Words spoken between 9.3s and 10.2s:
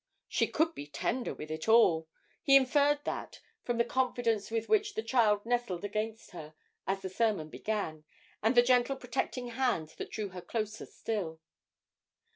hand that